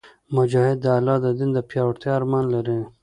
[0.35, 2.79] مجاهد د الله د دین د پیاوړتیا ارمان لري.